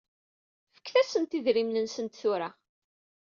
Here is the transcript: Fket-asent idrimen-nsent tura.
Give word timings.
Fket-asent 0.75 1.37
idrimen-nsent 1.37 2.19
tura. 2.21 2.49